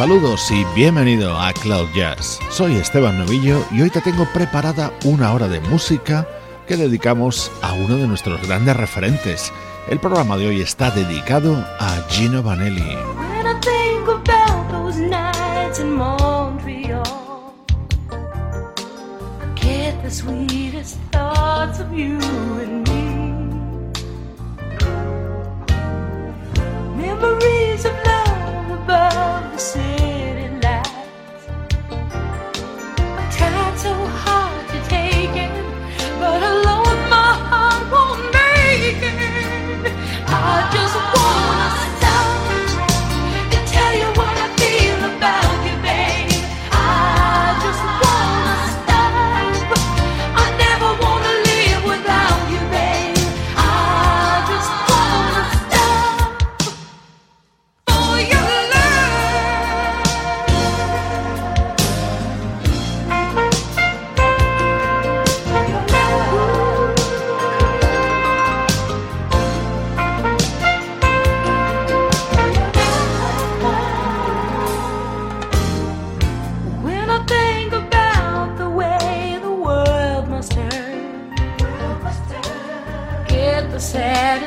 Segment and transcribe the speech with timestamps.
[0.00, 2.38] Saludos y bienvenido a Cloud Jazz.
[2.48, 6.26] Soy Esteban Novillo y hoy te tengo preparada una hora de música
[6.66, 9.52] que dedicamos a uno de nuestros grandes referentes.
[9.90, 12.96] El programa de hoy está dedicado a Gino Vanelli.
[29.60, 30.09] say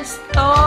[0.04, 0.63] tema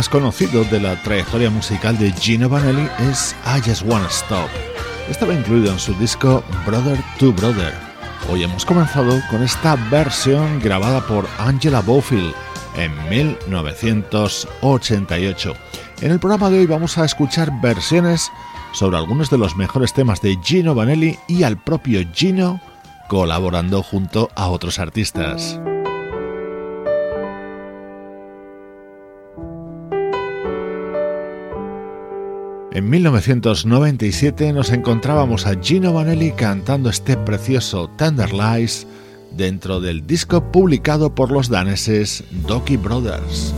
[0.00, 4.48] más conocido de la trayectoria musical de Gino Vanelli es I Just Wanna Stop.
[5.10, 7.74] Estaba incluido en su disco Brother to Brother.
[8.30, 12.32] Hoy hemos comenzado con esta versión grabada por Angela Bofill
[12.78, 15.54] en 1988.
[16.00, 18.32] En el programa de hoy vamos a escuchar versiones
[18.72, 22.58] sobre algunos de los mejores temas de Gino Vanelli y al propio Gino
[23.06, 25.60] colaborando junto a otros artistas.
[32.72, 38.86] En 1997 nos encontrábamos a Gino Vanelli cantando este precioso Tender Lies
[39.32, 43.52] dentro del disco publicado por los daneses Doki Brothers.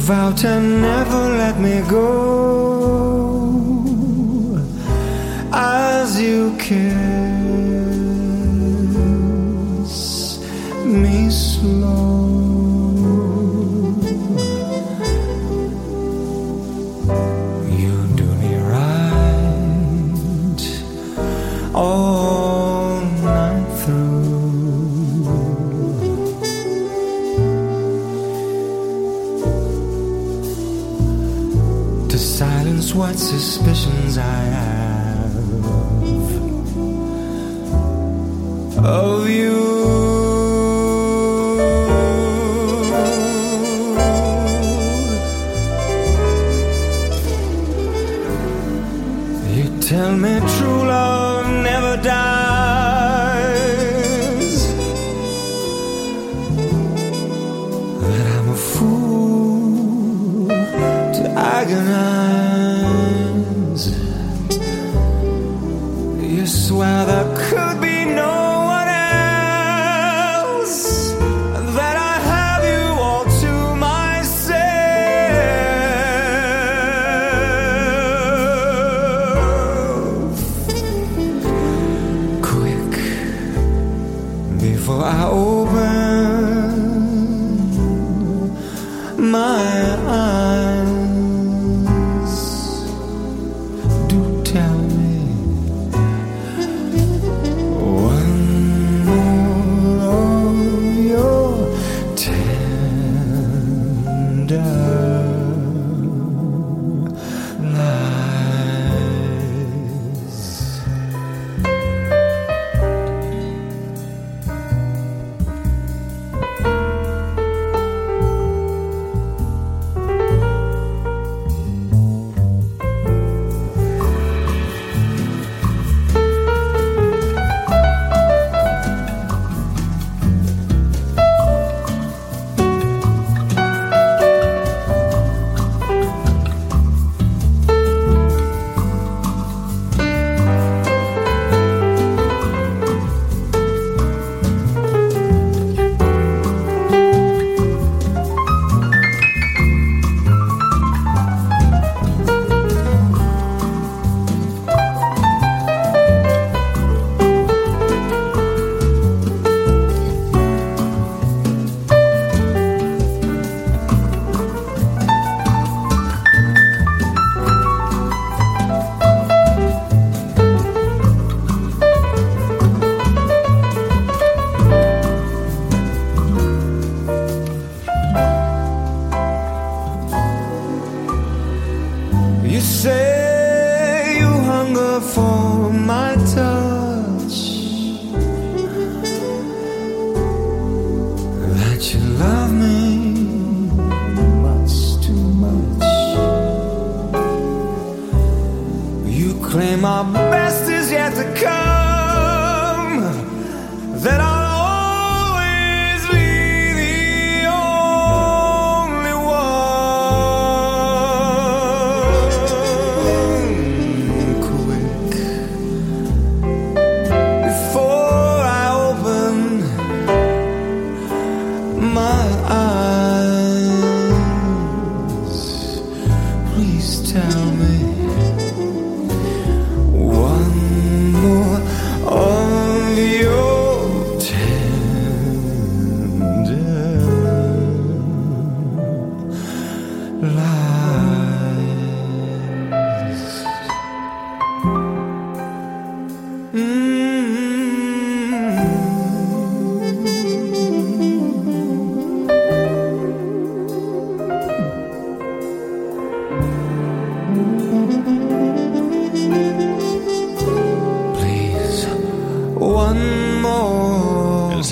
[0.00, 2.06] Vow to never let me go.
[5.52, 7.79] As you kiss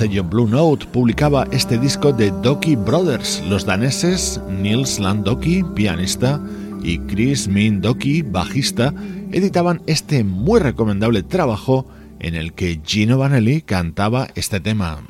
[0.09, 6.41] sello Blue Note publicaba este disco de Doki Brothers, los daneses Nils Landoki, pianista,
[6.83, 8.95] y Chris Min Doki, bajista,
[9.33, 11.87] editaban este muy recomendable trabajo
[12.21, 15.03] en el que Gino Vanelli cantaba este tema.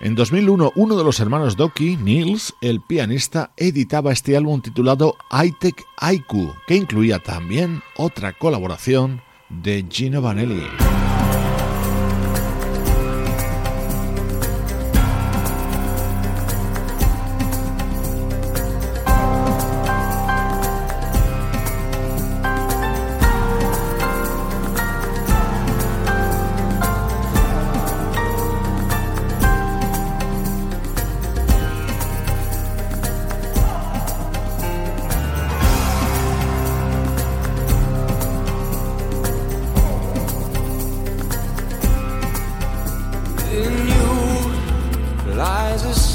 [0.00, 5.80] En 2001, uno de los hermanos Doki, Nils, el pianista, editaba este álbum titulado Hightech
[5.98, 10.83] Aiku, que incluía también otra colaboración de Gino Vanelli.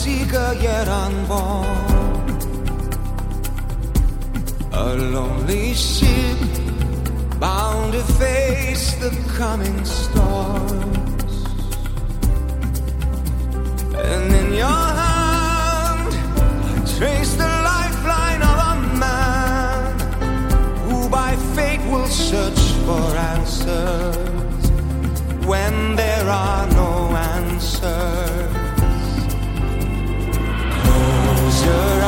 [0.10, 1.68] seeker yet unborn.
[4.72, 6.39] A lonely ship
[7.39, 11.34] bound to face the coming storms.
[14.12, 16.12] And in your hand,
[16.72, 18.75] I trace the lifeline of a
[19.06, 19.92] man
[20.86, 24.63] who by fate will search for answers
[25.51, 26.89] when there are no
[27.36, 28.38] answers.
[31.70, 31.99] future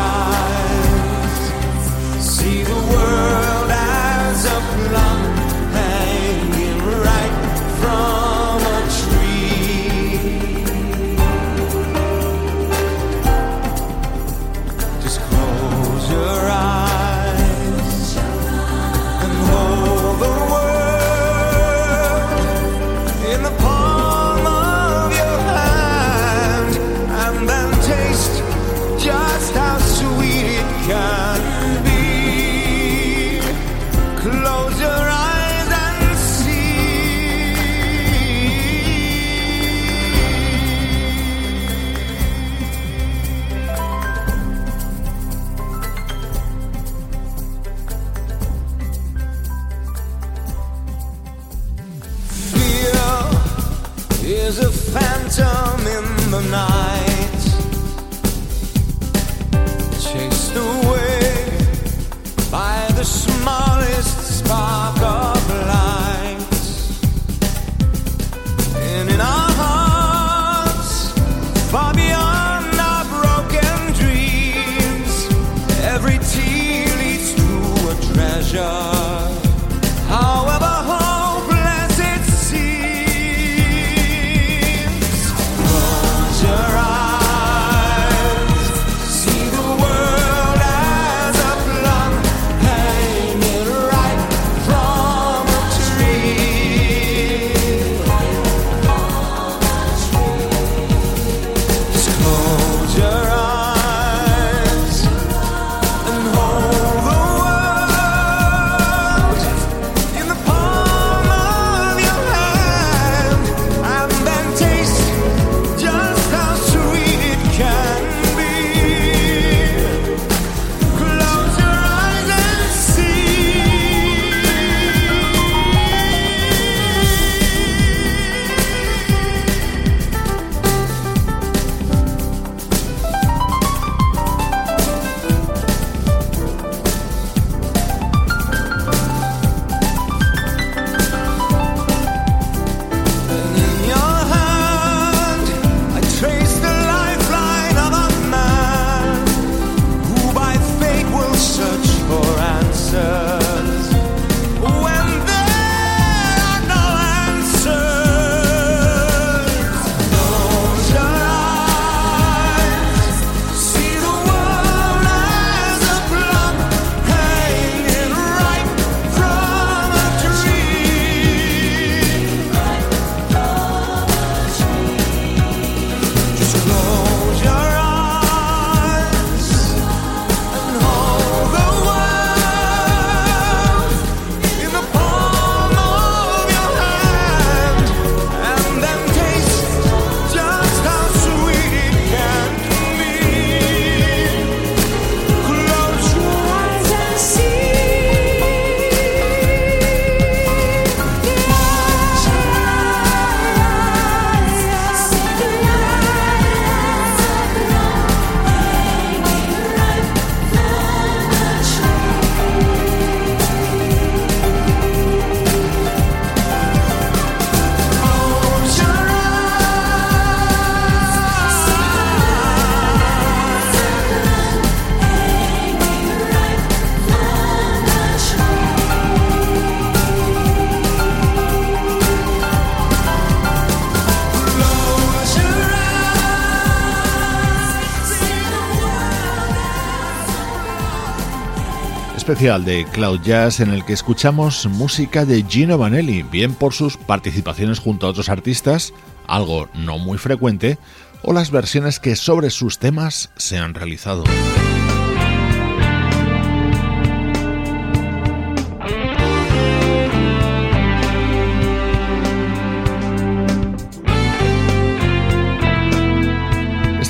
[242.42, 247.78] de Cloud Jazz en el que escuchamos música de Gino Vanelli, bien por sus participaciones
[247.78, 248.96] junto a otros artistas,
[249.28, 250.80] algo no muy frecuente,
[251.22, 254.24] o las versiones que sobre sus temas se han realizado.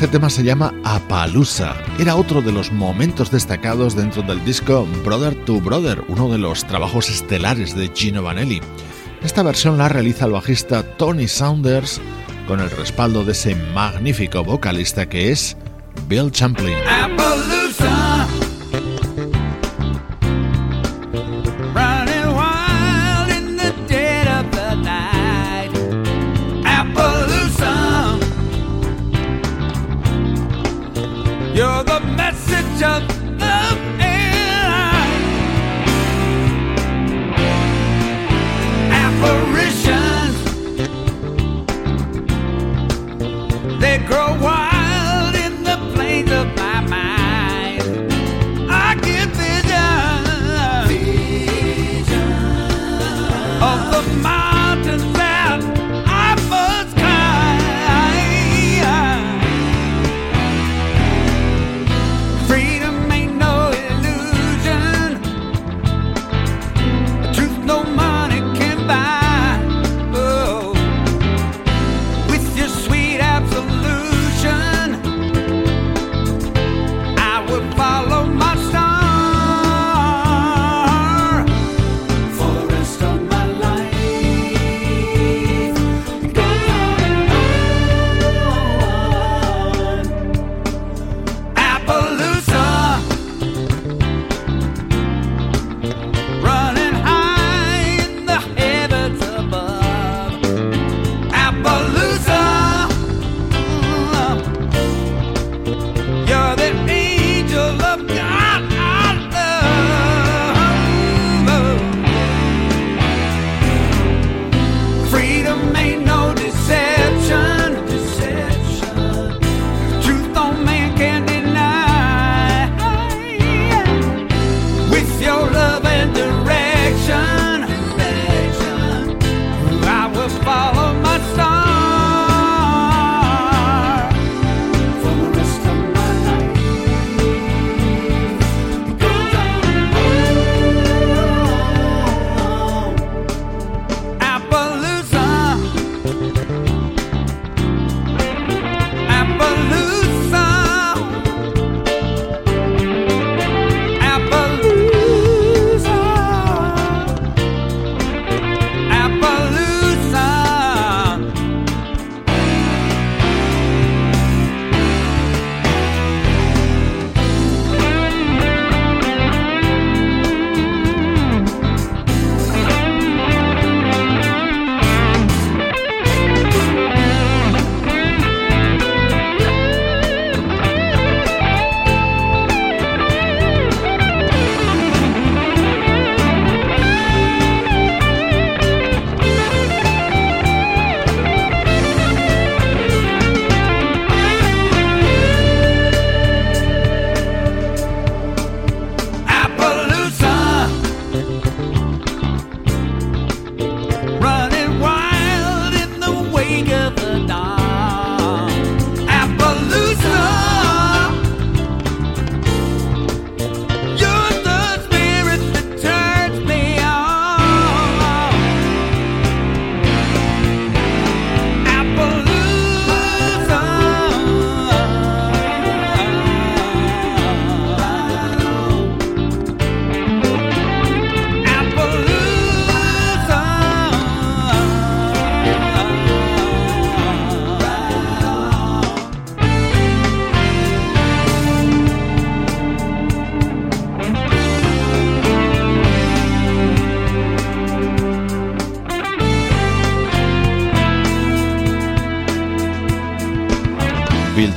[0.01, 1.75] Este tema se llama Apalusa.
[2.00, 6.65] Era otro de los momentos destacados dentro del disco Brother to Brother, uno de los
[6.65, 8.62] trabajos estelares de Gino Vanelli.
[9.22, 12.01] Esta versión la realiza el bajista Tony Saunders
[12.48, 15.55] con el respaldo de ese magnífico vocalista que es
[16.08, 16.74] Bill Champlin.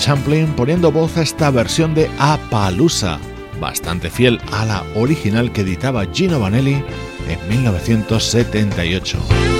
[0.05, 3.19] Champlin poniendo voz a esta versión de Apalooza,
[3.59, 6.85] bastante fiel a la original que editaba Gino Vanelli
[7.27, 9.54] en 1978.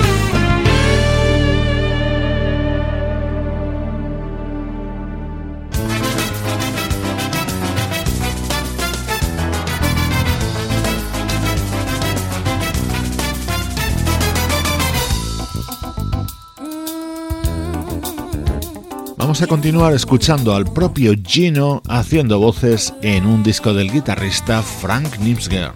[19.35, 25.19] Vamos a continuar escuchando al propio Gino haciendo voces en un disco del guitarrista Frank
[25.19, 25.73] Nimsger.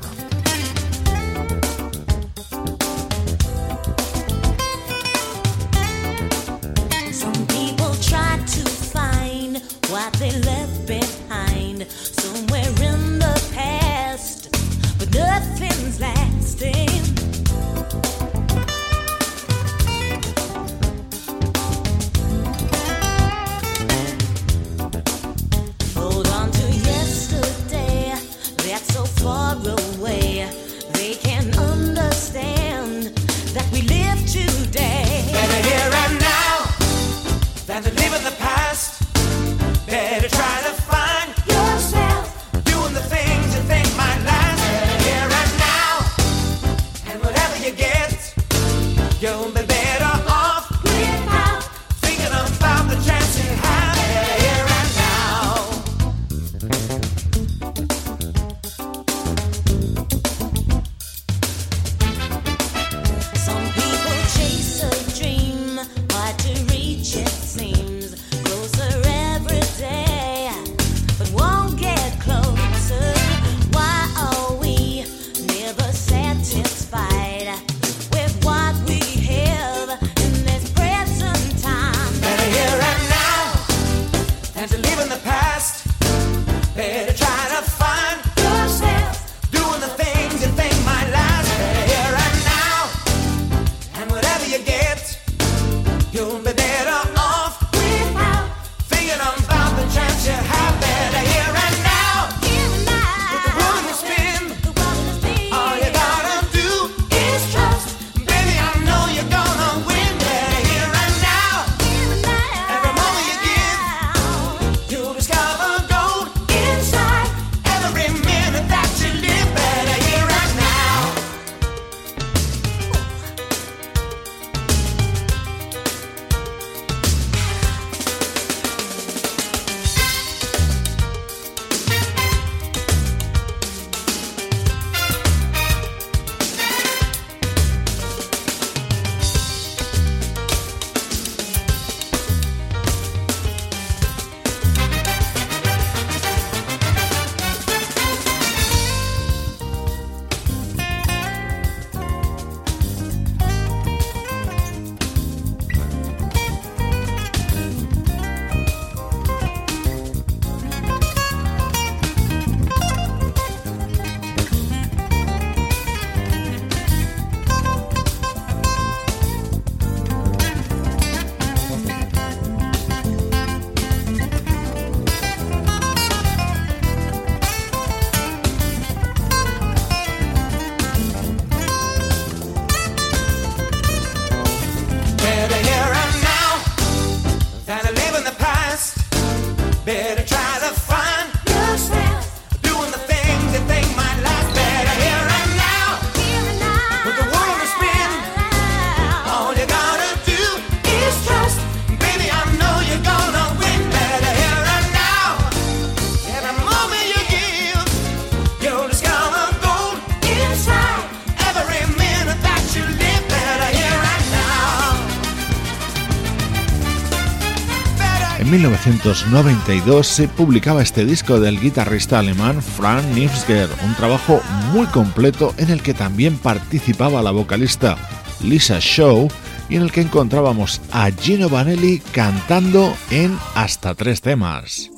[218.99, 224.41] 1992 se publicaba este disco del guitarrista alemán Frank Nipsger, un trabajo
[224.73, 227.97] muy completo en el que también participaba la vocalista
[228.41, 229.29] Lisa Shaw
[229.69, 234.88] y en el que encontrábamos a Gino Vanelli cantando en hasta tres temas.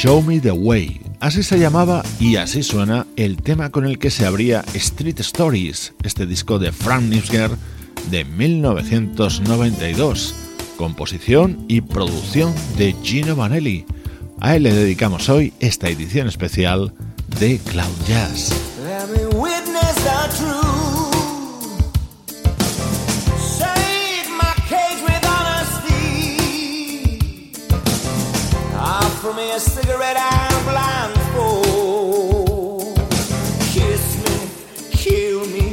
[0.00, 1.00] Show Me the Way.
[1.18, 5.92] Así se llamaba y así suena el tema con el que se abría Street Stories,
[6.04, 7.50] este disco de Frank Nipsger
[8.08, 10.36] de 1992,
[10.76, 13.86] composición y producción de Gino Vanelli.
[14.38, 16.94] A él le dedicamos hoy esta edición especial
[17.40, 18.67] de Cloud Jazz.
[29.50, 32.06] A cigarette and blindfold.
[33.72, 34.36] Kiss me,
[34.90, 35.72] kill me,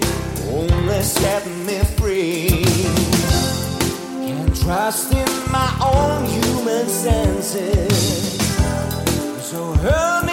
[0.51, 2.63] only set me free.
[4.25, 8.37] Can't trust in my own human senses.
[9.41, 10.24] So hurt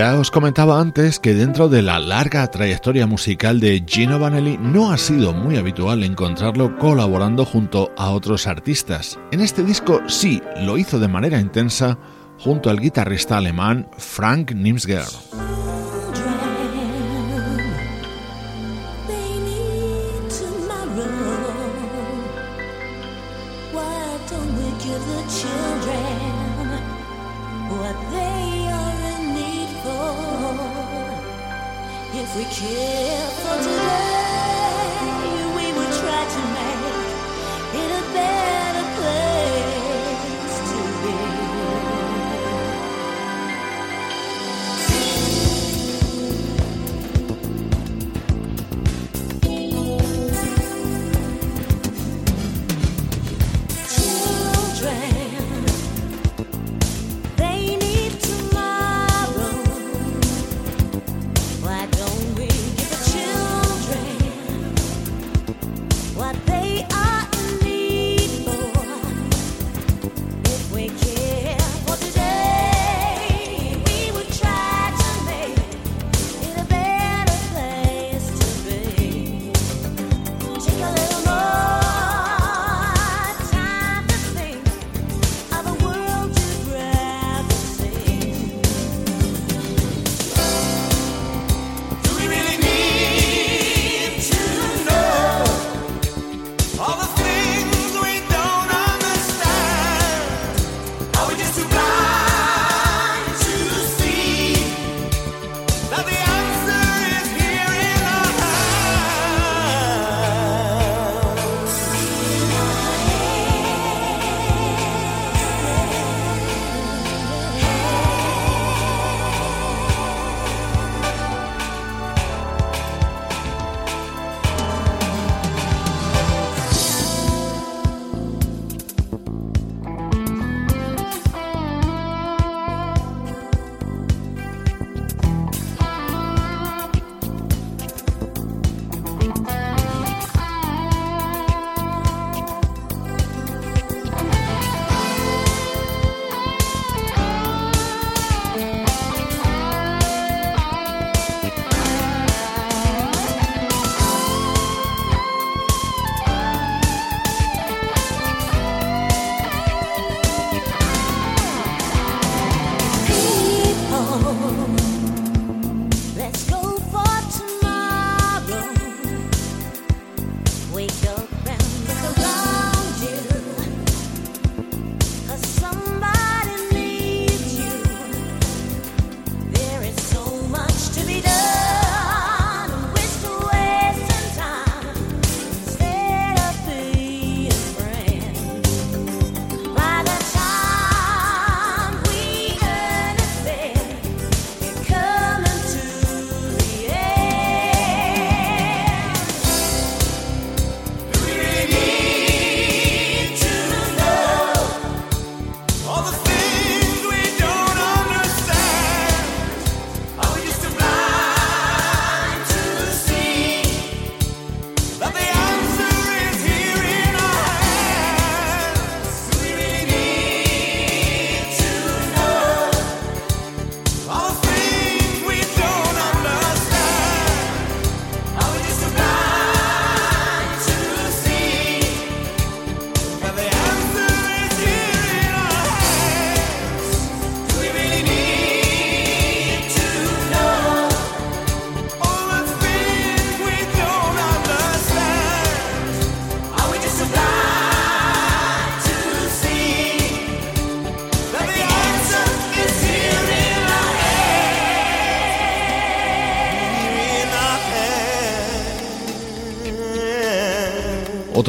[0.00, 4.92] Ya os comentaba antes que dentro de la larga trayectoria musical de Gino Vanelli no
[4.92, 9.18] ha sido muy habitual encontrarlo colaborando junto a otros artistas.
[9.30, 11.98] En este disco sí lo hizo de manera intensa
[12.38, 15.04] junto al guitarrista alemán Frank Nimsger.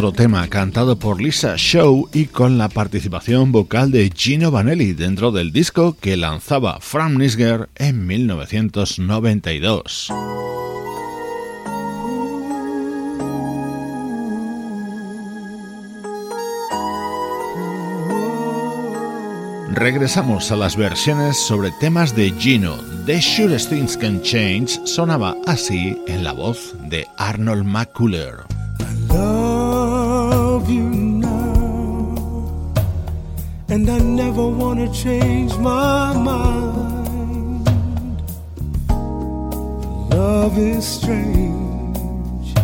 [0.02, 5.32] Otro tema cantado por Lisa Shaw y con la participación vocal de Gino Vanelli dentro
[5.32, 10.12] del disco que lanzaba Frank Nisger en 1992.
[19.70, 22.78] Regresamos a las versiones sobre temas de Gino.
[23.06, 28.61] The Surest Things Can Change sonaba así en la voz de Arnold McCuller.
[34.32, 37.68] Never want to change my mind.
[40.10, 42.56] Love is strange,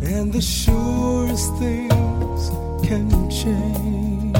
[0.00, 2.50] and the surest things
[2.88, 4.34] can change.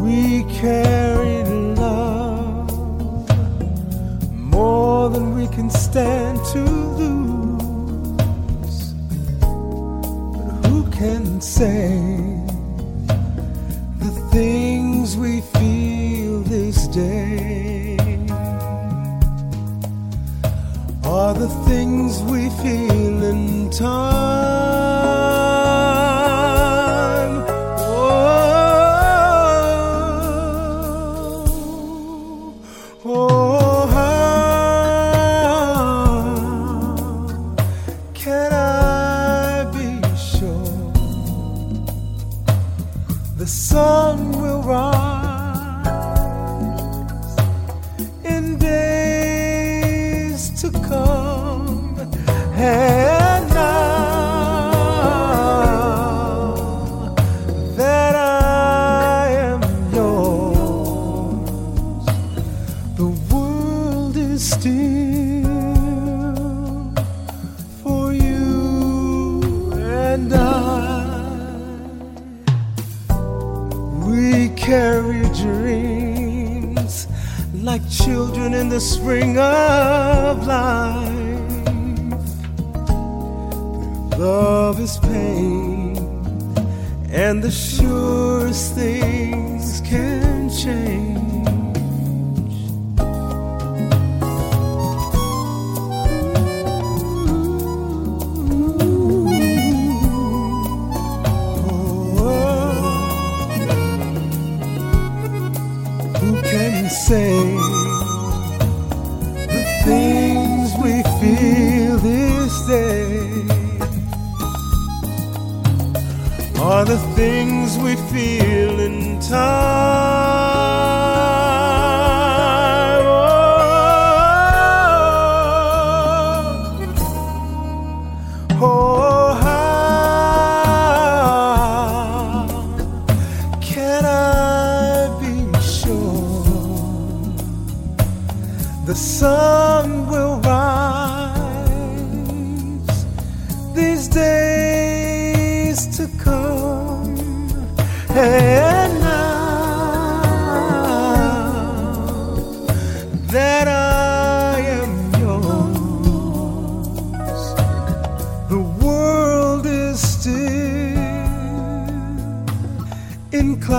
[0.00, 2.70] We carry love
[4.32, 6.64] more than we can stand to
[7.00, 8.94] lose.
[10.32, 12.39] But who can say
[14.30, 17.96] things we feel this day
[21.04, 24.89] are the things we feel in time?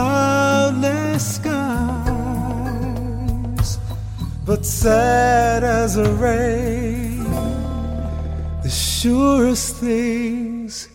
[0.02, 1.70] Cloudless skies,
[4.46, 7.24] but sad as a rain.
[8.64, 10.90] The surest things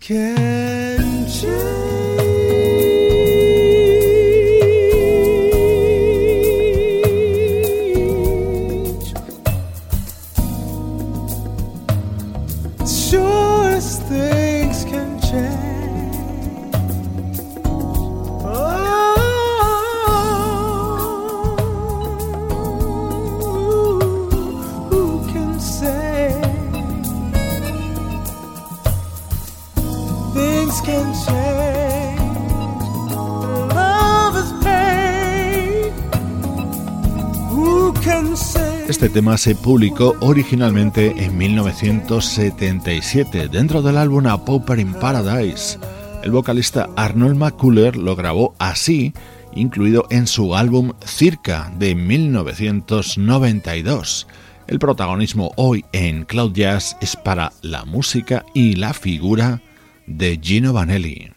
[0.00, 2.25] can change.
[38.96, 45.78] Este tema se publicó originalmente en 1977 dentro del álbum A Pauper in Paradise.
[46.24, 49.12] El vocalista Arnold McCuller lo grabó así,
[49.54, 54.26] incluido en su álbum Circa de 1992.
[54.66, 59.60] El protagonismo hoy en Cloud Jazz es para la música y la figura
[60.06, 61.35] de Gino Vanelli.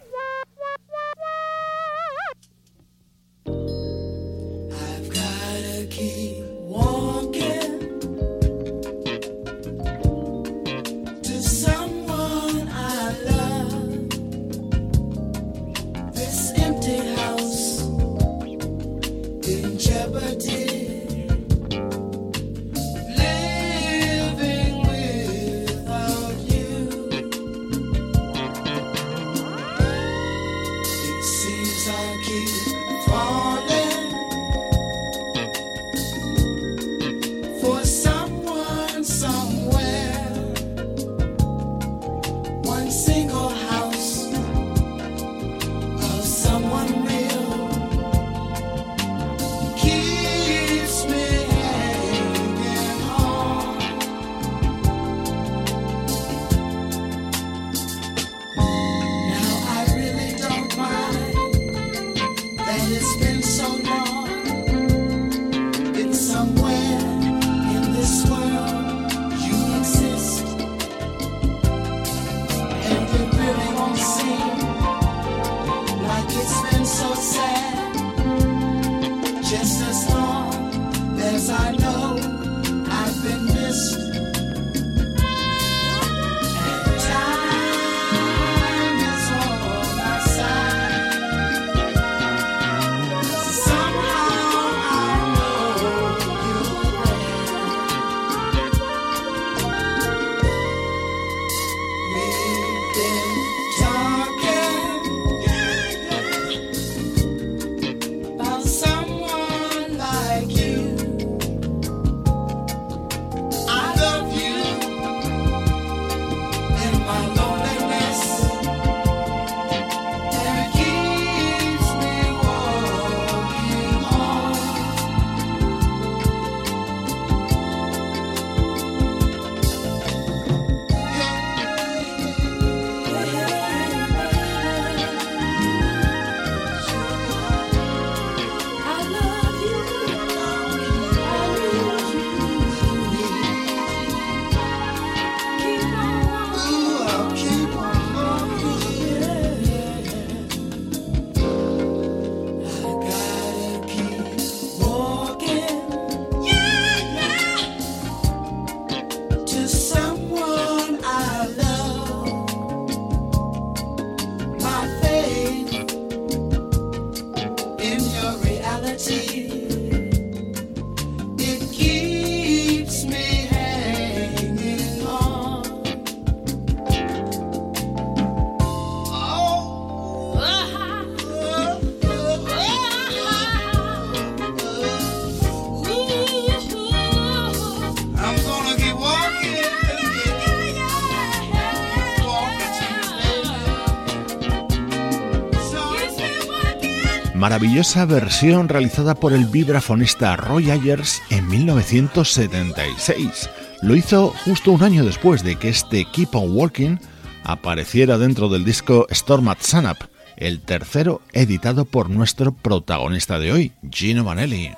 [197.49, 203.49] Maravillosa versión realizada por el vibrafonista Roy Ayers en 1976.
[203.81, 206.97] Lo hizo justo un año después de que este Keep on Walking
[207.43, 209.97] apareciera dentro del disco Storm at Sunup,
[210.37, 214.75] el tercero editado por nuestro protagonista de hoy, Gino Vanelli.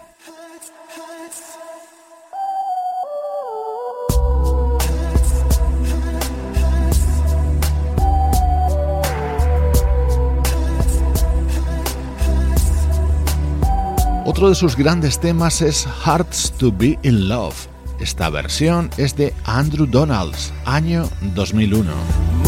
[14.32, 17.68] Otro de sus grandes temas es Hearts to Be in Love.
[18.00, 22.41] Esta versión es de Andrew Donalds, año 2001.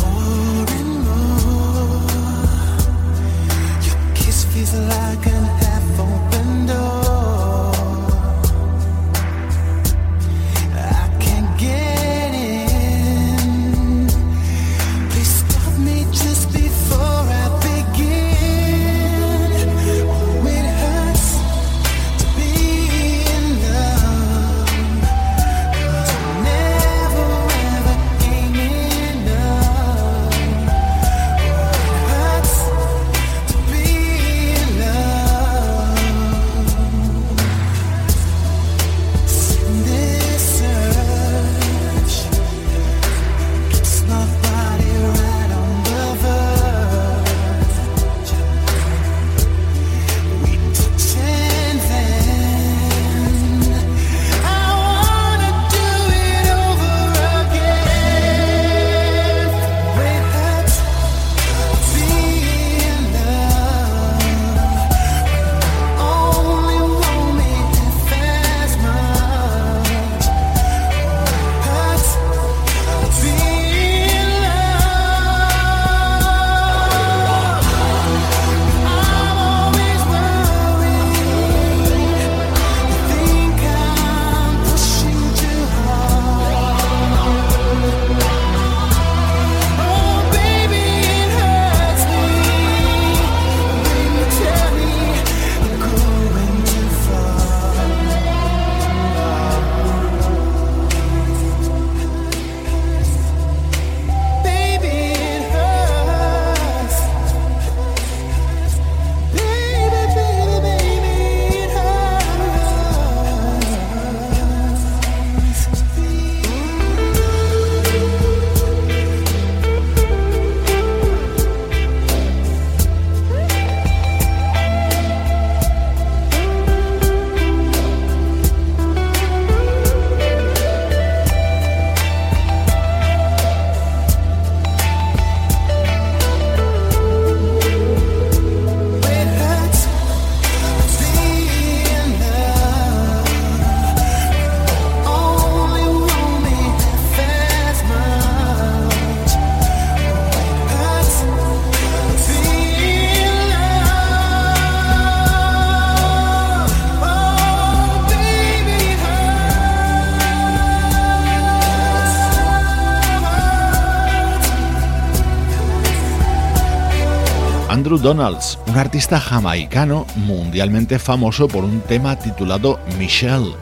[168.04, 173.56] Donalds, un artista jamaicano mundialmente famoso por un tema titulado Michelle.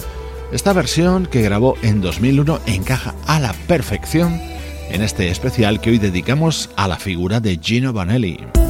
[0.51, 4.41] Esta versión que grabó en 2001 encaja a la perfección
[4.89, 8.61] en este especial que hoy dedicamos a la figura de Gino Vanelli.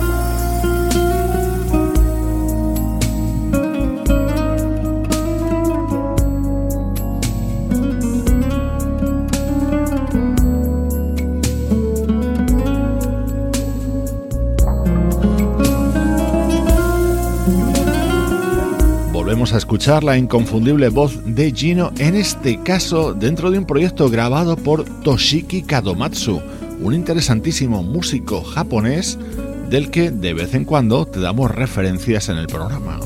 [19.54, 24.56] A escuchar la inconfundible voz de Gino, en este caso dentro de un proyecto grabado
[24.56, 26.42] por Toshiki Kadomatsu,
[26.82, 29.18] un interesantísimo músico japonés
[29.70, 33.00] del que de vez en cuando te damos referencias en el programa.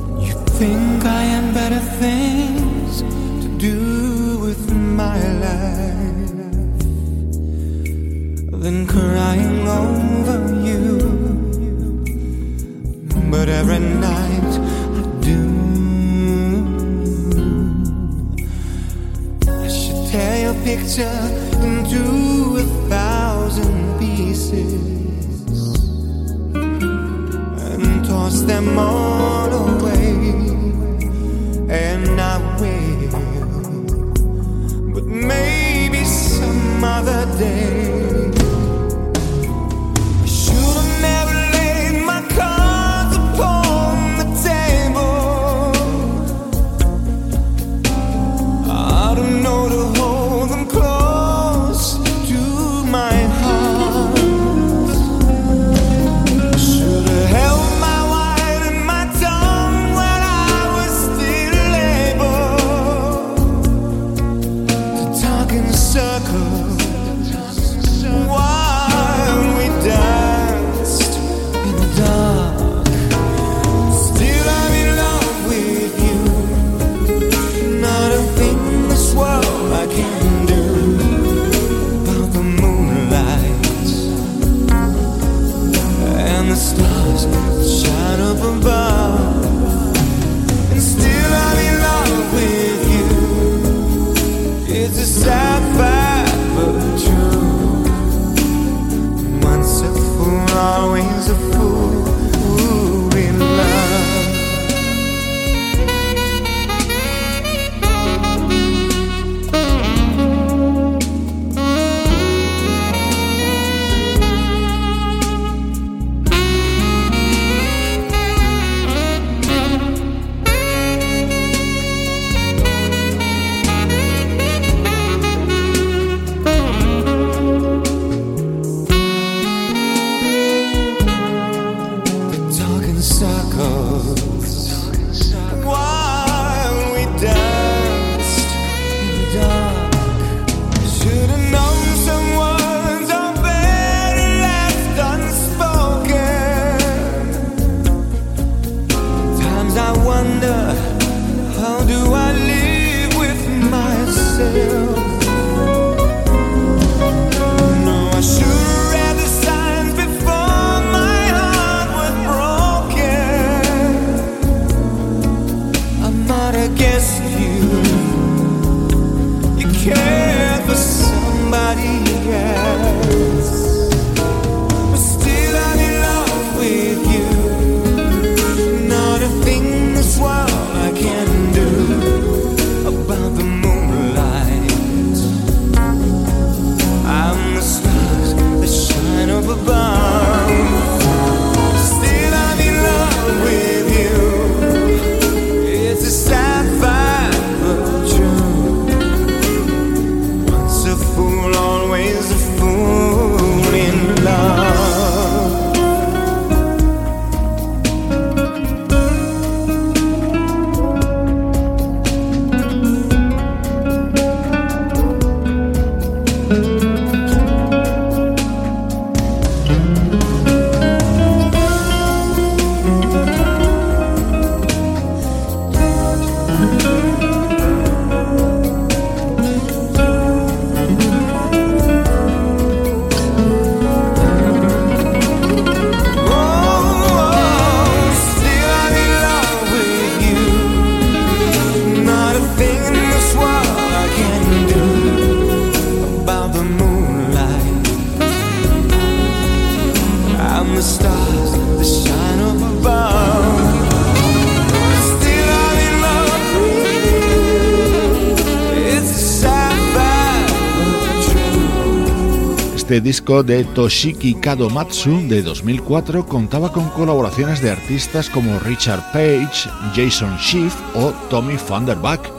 [262.96, 269.70] Este disco de Toshiki Kadomatsu de 2004 contaba con colaboraciones de artistas como Richard Page,
[269.93, 272.32] Jason Schiff o Tommy Thunderback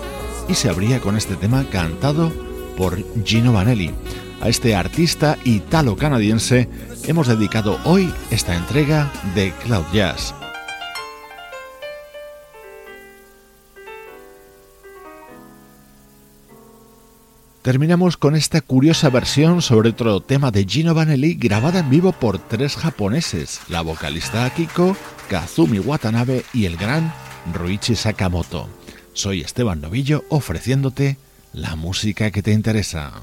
[0.49, 2.33] y se abría con este tema cantado
[2.75, 3.91] por Gino Vanelli.
[4.41, 6.71] A este artista italo-canadiense
[7.05, 10.35] hemos dedicado hoy esta entrega de Cloud Jazz.
[17.67, 22.39] Terminamos con esta curiosa versión sobre otro tema de Gino Vanelli grabada en vivo por
[22.39, 24.97] tres japoneses, la vocalista Akiko,
[25.29, 27.13] Kazumi Watanabe y el gran
[27.53, 28.69] Ruichi Sakamoto.
[29.15, 31.17] Soy Esteban Novillo ofreciéndote
[31.53, 33.15] la música que te interesa.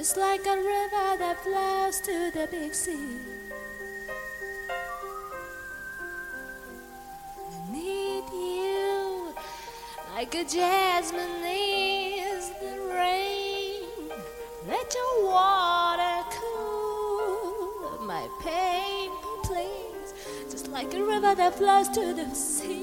[0.00, 3.18] It's like a river that flows to the big sea.
[7.36, 9.34] I need you
[10.14, 13.82] like a jasmine needs the rain.
[14.68, 19.10] Let your water cool my pain,
[19.42, 20.14] please.
[20.48, 22.77] Just like a river that flows to the sea.